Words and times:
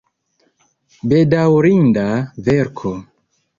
Bedaŭrinda 1.11 2.09
verko! 2.51 2.97